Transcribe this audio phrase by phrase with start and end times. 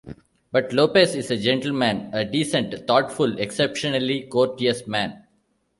[0.51, 5.27] But Lopez is a gentleman- a decent, thoughtful, exceptionally courteous man.